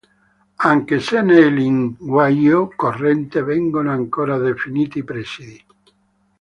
[0.71, 5.63] Anche se nel linguaggio corrente vengono ancora definiti presidi.